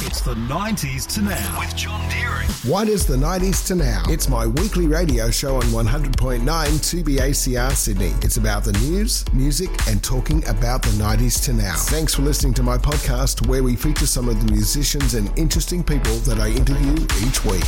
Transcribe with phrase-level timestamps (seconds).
[0.00, 2.46] It's the 90s to now with John Deering.
[2.70, 4.02] What is the 90s to now?
[4.10, 8.12] It's my weekly radio show on 100.9 2BACR Sydney.
[8.20, 11.74] It's about the news, music, and talking about the 90s to now.
[11.74, 15.82] Thanks for listening to my podcast where we feature some of the musicians and interesting
[15.82, 16.92] people that I interview
[17.26, 17.64] each week.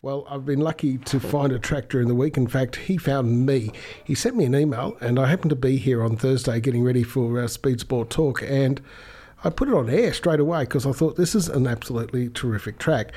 [0.00, 2.38] Well, I've been lucky to find a track during the week.
[2.38, 3.72] In fact, he found me.
[4.02, 7.02] He sent me an email, and I happened to be here on Thursday getting ready
[7.02, 8.80] for uh, Speed Sport Talk, and
[9.44, 12.78] I put it on air straight away because I thought this is an absolutely terrific
[12.78, 13.12] track.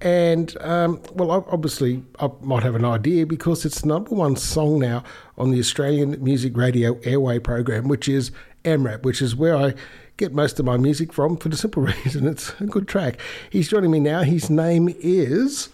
[0.00, 5.04] And, um, well, obviously, I might have an idea because it's number one song now
[5.36, 8.30] on the Australian Music Radio Airway program, which is
[8.64, 9.74] AMRAP, which is where I
[10.16, 13.18] get most of my music from for the simple reason it's a good track.
[13.50, 14.22] He's joining me now.
[14.22, 15.68] His name is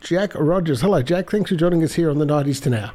[0.00, 0.80] Jack Rogers.
[0.80, 1.30] Hello, Jack.
[1.30, 2.92] Thanks for joining us here on the 90s to now.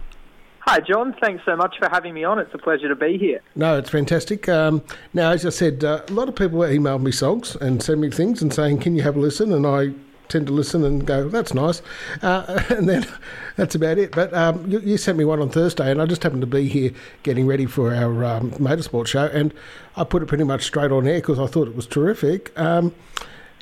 [0.70, 1.16] Hi, John.
[1.20, 2.38] Thanks so much for having me on.
[2.38, 3.42] It's a pleasure to be here.
[3.56, 4.48] No, it's fantastic.
[4.48, 4.84] Um,
[5.16, 8.12] now, as I said, uh, a lot of people email me songs and send me
[8.12, 9.94] things and saying, "Can you have a listen?" And I
[10.28, 11.82] tend to listen and go, "That's nice,"
[12.22, 13.08] uh, and then
[13.56, 14.12] that's about it.
[14.12, 16.68] But um, you, you, sent me one on Thursday, and I just happened to be
[16.68, 16.92] here
[17.24, 19.52] getting ready for our um, motorsport show, and
[19.96, 22.52] I put it pretty much straight on air because I thought it was terrific.
[22.60, 22.94] Um,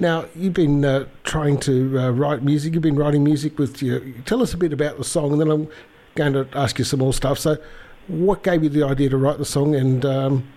[0.01, 2.73] now, you've been uh, trying to uh, write music.
[2.73, 4.13] You've been writing music with you.
[4.25, 5.69] Tell us a bit about the song, and then I'm
[6.17, 7.39] going to ask you some more stuff.
[7.39, 7.57] So,
[8.07, 10.47] what gave you the idea to write the song and um,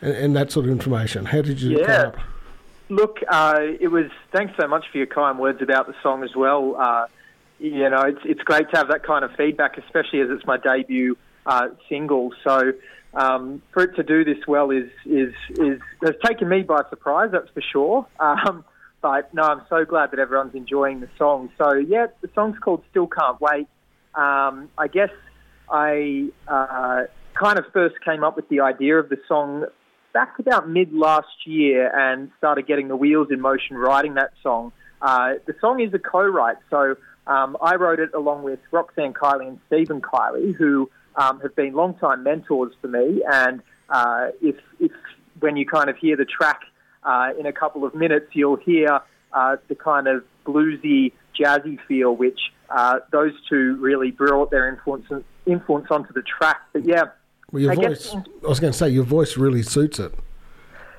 [0.00, 1.26] and, and, that sort of information?
[1.26, 1.86] How did you yeah.
[1.86, 2.16] come up?
[2.88, 4.06] Look, uh, it was.
[4.32, 6.76] Thanks so much for your kind words about the song as well.
[6.76, 7.06] Uh,
[7.60, 10.56] you know, it's it's great to have that kind of feedback, especially as it's my
[10.56, 12.32] debut uh, single.
[12.42, 12.72] So.
[13.12, 17.30] Um, for it to do this well is, is is has taken me by surprise.
[17.32, 18.06] That's for sure.
[18.20, 18.64] Um,
[19.02, 21.50] but no, I'm so glad that everyone's enjoying the song.
[21.58, 23.66] So yeah, the song's called "Still Can't Wait."
[24.14, 25.10] Um, I guess
[25.70, 27.02] I uh,
[27.34, 29.66] kind of first came up with the idea of the song
[30.12, 34.72] back about mid last year and started getting the wheels in motion writing that song.
[35.00, 39.46] Uh, the song is a co-write, so um, I wrote it along with Roxanne Kiley
[39.48, 43.22] and Stephen Kiley, who um, have been long-time mentors for me.
[43.30, 44.92] And uh, if, if
[45.38, 46.60] when you kind of hear the track
[47.04, 49.00] uh, in a couple of minutes, you'll hear
[49.32, 52.38] uh, the kind of bluesy, jazzy feel, which
[52.70, 55.06] uh, those two really brought their influence
[55.46, 56.60] influence onto the track.
[56.72, 57.04] But yeah,
[57.50, 58.12] well, your I voice.
[58.12, 60.14] Guess, I was going to say your voice really suits it.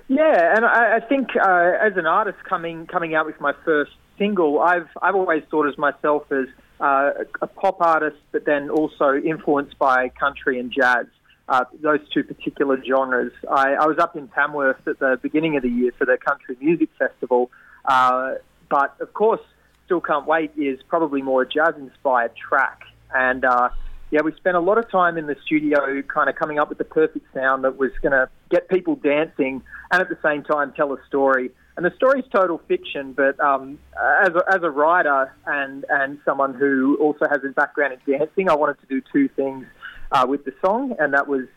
[0.07, 3.91] Yeah, and I, I think uh, as an artist coming coming out with my first
[4.17, 6.47] single, I've I've always thought of myself as
[6.81, 11.05] uh, a pop artist, but then also influenced by country and jazz.
[11.47, 13.33] Uh, those two particular genres.
[13.49, 16.55] I, I, was up in Tamworth at the beginning of the year for the Country
[16.61, 17.51] Music Festival,
[17.85, 18.35] uh,
[18.69, 19.41] but of course,
[19.85, 22.81] Still Can't Wait is probably more a jazz inspired track.
[23.13, 23.69] And uh,
[24.11, 26.77] yeah, we spent a lot of time in the studio kind of coming up with
[26.77, 30.73] the perfect sound that was going to get people dancing and at the same time
[30.73, 31.51] tell a story.
[31.77, 33.79] And the story's total fiction, but um,
[34.21, 38.49] as, a, as a writer and, and someone who also has a background in dancing,
[38.49, 39.65] I wanted to do two things
[40.11, 41.47] uh, with the song, and that was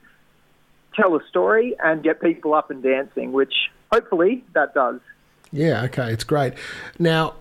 [0.95, 3.53] tell a story and get people up and dancing, which
[3.93, 5.01] hopefully that does.
[5.55, 6.55] Yeah, okay, it's great.
[6.99, 7.35] Now,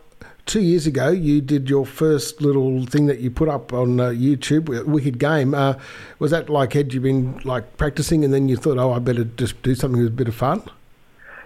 [0.46, 4.09] two years ago, you did your first little thing that you put up on uh,
[4.09, 5.56] YouTube, Wicked Game.
[5.56, 5.74] Uh,
[6.19, 9.24] was that like had you been like practicing, and then you thought, oh, I better
[9.24, 10.62] just do something with a bit of fun?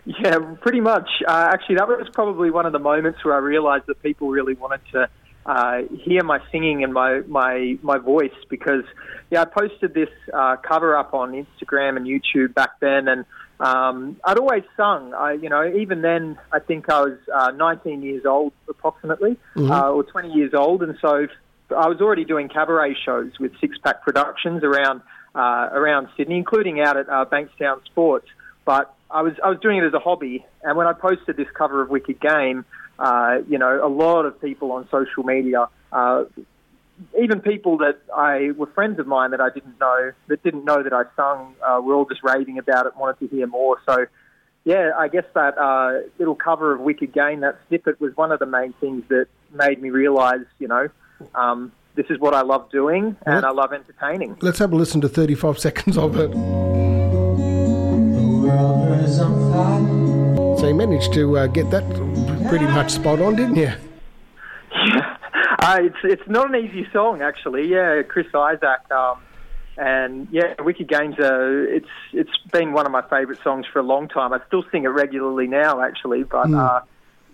[0.05, 1.09] Yeah, pretty much.
[1.25, 4.53] Uh, actually, that was probably one of the moments where I realised that people really
[4.53, 5.09] wanted to
[5.47, 8.83] uh, hear my singing and my, my, my voice because,
[9.31, 13.25] yeah, I posted this uh, cover up on Instagram and YouTube back then, and
[13.59, 15.13] um, I'd always sung.
[15.13, 19.71] I, you know, even then, I think I was uh, 19 years old, approximately, mm-hmm.
[19.71, 21.27] uh, or 20 years old, and so
[21.75, 25.01] I was already doing cabaret shows with Six Pack Productions around
[25.35, 28.27] uh, around Sydney, including out at uh, Bankstown Sports.
[28.65, 31.47] But I was I was doing it as a hobby, and when I posted this
[31.53, 32.65] cover of Wicked Game,
[32.99, 36.25] uh, you know, a lot of people on social media uh,
[37.19, 40.81] even people that I were friends of mine that I didn't know that didn't know
[40.81, 43.77] that I sung uh, were all just raving about it, wanted to hear more.
[43.85, 44.05] So,
[44.63, 48.39] yeah, I guess that uh, little cover of Wicked Game, that snippet, was one of
[48.39, 50.89] the main things that made me realise, you know,
[51.35, 54.37] um, this is what I love doing and I love entertaining.
[54.41, 56.31] Let's have a listen to 35 seconds of it.
[60.59, 61.83] So you managed to uh, get that
[62.47, 63.71] pretty much spot on, didn't you?
[64.85, 65.17] Yeah.
[65.59, 67.67] Uh, it's it's not an easy song actually.
[67.67, 68.89] Yeah, Chris Isaak.
[68.91, 69.19] Um,
[69.77, 71.15] and yeah, Wicked Games.
[71.19, 74.33] Uh, it's it's been one of my favourite songs for a long time.
[74.33, 76.23] I still sing it regularly now, actually.
[76.23, 76.57] But mm.
[76.57, 76.81] uh,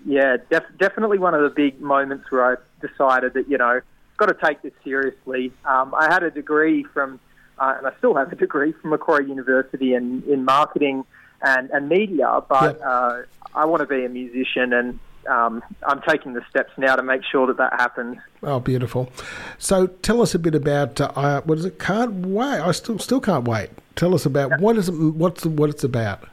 [0.05, 2.55] yeah, def- definitely one of the big moments where I
[2.85, 3.81] decided that you know
[4.17, 5.51] got to take this seriously.
[5.65, 7.19] Um, I had a degree from,
[7.59, 11.05] uh, and I still have a degree from Macquarie University in in marketing
[11.41, 12.81] and, and media, but Yep.
[12.85, 13.21] uh,
[13.55, 17.21] I want to be a musician, and um, I'm taking the steps now to make
[17.29, 18.17] sure that that happens.
[18.41, 19.11] Oh, beautiful.
[19.57, 21.79] So tell us a bit about uh, what is it?
[21.79, 22.59] Can't wait.
[22.59, 23.69] I still still can't wait.
[23.95, 26.27] Tell us about what is it, what's what it's about.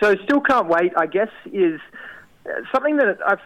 [0.00, 0.92] So, still can't wait.
[0.96, 1.80] I guess is
[2.46, 3.40] uh, something that I've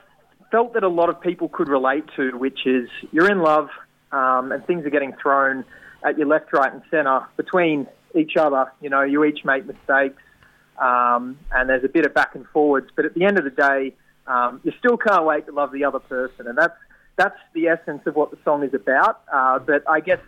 [0.51, 3.71] felt that a lot of people could relate to, which is you're in love,
[4.13, 5.65] um, and things are getting thrown
[6.05, 8.71] at your left, right, and centre between each other.
[8.83, 10.23] You know, you each make mistakes,
[10.79, 12.91] um, and there's a bit of back and forwards.
[12.95, 13.95] But at the end of the day,
[14.27, 16.77] um, you still can't wait to love the other person, and that's
[17.17, 19.23] that's the essence of what the song is about.
[19.33, 20.21] Uh, but I guess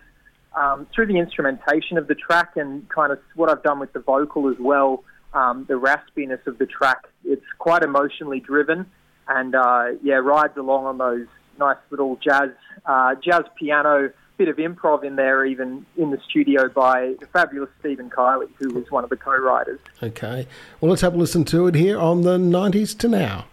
[0.54, 4.00] um, through the instrumentation of the track and kind of what I've done with the
[4.00, 5.02] vocal as well,
[5.32, 8.86] um, the raspiness of the track, it's quite emotionally driven,
[9.28, 11.26] and uh, yeah, rides along on those
[11.58, 12.50] nice little jazz
[12.86, 14.10] uh, jazz piano.
[14.36, 18.74] Bit of improv in there, even in the studio by the fabulous Stephen Kiley, who
[18.74, 19.78] was one of the co-writers.
[20.02, 20.48] Okay.
[20.80, 23.46] Well, let's have a listen to it here on the 90s to now.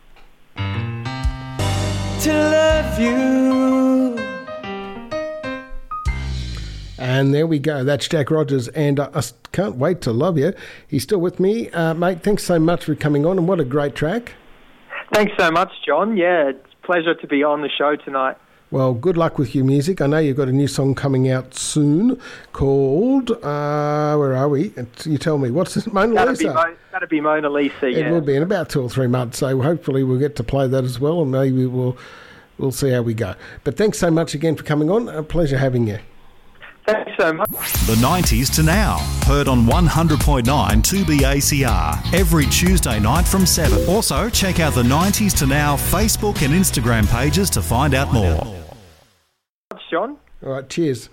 [2.22, 3.52] to love you.
[6.98, 7.84] And there we go.
[7.84, 10.54] That's Jack Rogers, and I can't wait to love you.
[10.88, 12.22] He's still with me, uh, mate.
[12.22, 14.34] Thanks so much for coming on, and what a great track.
[15.14, 16.16] Thanks so much, John.
[16.16, 18.38] Yeah, it's a pleasure to be on the show tonight.
[18.72, 20.00] Well, good luck with your music.
[20.00, 22.18] I know you've got a new song coming out soon
[22.54, 24.68] called uh, where are we?
[24.78, 25.52] It's- You tell me.
[25.52, 25.92] What's it?
[25.92, 26.54] Mona That'd be, Lisa.
[26.56, 27.88] Mo- that'd be Mona Lisa.
[27.88, 28.12] It Yeah.
[28.12, 30.86] will be in about two or three months, so hopefully we'll get to play that
[30.86, 31.98] as well, and maybe we'll
[32.58, 33.34] we'll see how we go.
[33.66, 35.10] But thanks so much again for coming on.
[35.10, 36.00] A pleasure having you.
[36.88, 37.50] Thanks so much.
[37.88, 38.98] The 90s to now.
[39.26, 43.88] Heard on 100.9 2BACR every Tuesday night from 7.
[43.88, 48.61] Also, check out the 90s to now Facebook and Instagram pages to find out more.
[50.44, 51.10] All right, cheers.